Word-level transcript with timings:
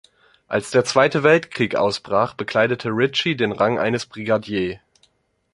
Als 0.47 0.71
der 0.71 0.83
Zweite 0.83 1.21
Weltkrieg 1.21 1.75
ausbrach, 1.75 2.33
bekleidete 2.33 2.89
Ritchie 2.89 3.35
den 3.35 3.51
Rang 3.51 3.77
eines 3.77 4.07
Brigadier. 4.07 4.79